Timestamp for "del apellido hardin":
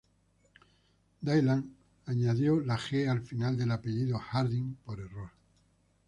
3.55-4.73